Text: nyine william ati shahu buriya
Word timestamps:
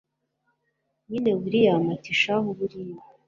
nyine 1.09 1.29
william 1.41 1.83
ati 1.95 2.11
shahu 2.21 2.49
buriya 2.57 2.99